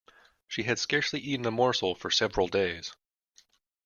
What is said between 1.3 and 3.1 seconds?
a morsel for several days.